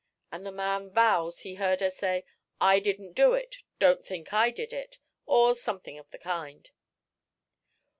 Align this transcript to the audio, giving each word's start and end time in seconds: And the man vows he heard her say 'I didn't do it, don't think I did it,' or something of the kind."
And 0.31 0.43
the 0.43 0.51
man 0.51 0.89
vows 0.89 1.41
he 1.41 1.53
heard 1.53 1.79
her 1.81 1.91
say 1.91 2.25
'I 2.59 2.79
didn't 2.79 3.13
do 3.13 3.35
it, 3.35 3.57
don't 3.77 4.03
think 4.03 4.33
I 4.33 4.49
did 4.49 4.73
it,' 4.73 4.97
or 5.27 5.53
something 5.53 5.99
of 5.99 6.09
the 6.09 6.17
kind." 6.17 6.67